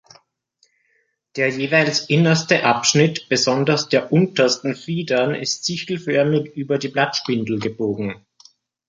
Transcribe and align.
Der 1.35 1.49
jeweils 1.49 2.09
innerste 2.09 2.63
Abschnitt 2.63 3.29
besonders 3.29 3.87
der 3.87 4.11
untersten 4.11 4.75
Fiedern 4.75 5.35
ist 5.35 5.63
sichelförmig 5.63 6.55
über 6.57 6.79
die 6.79 6.87
Blattspindel 6.89 7.59
gebogen. 7.59 8.25